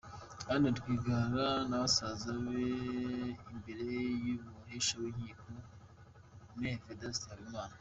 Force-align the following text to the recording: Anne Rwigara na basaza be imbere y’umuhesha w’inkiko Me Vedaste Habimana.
Anne 0.53 0.69
Rwigara 0.77 1.47
na 1.69 1.77
basaza 1.81 2.31
be 2.43 2.63
imbere 3.53 3.83
y’umuhesha 4.25 4.95
w’inkiko 5.01 5.47
Me 6.59 6.71
Vedaste 6.83 7.25
Habimana. 7.31 7.75